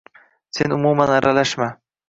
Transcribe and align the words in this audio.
San 0.55 0.69
umuman 0.77 1.09
aralashma... 1.17 1.67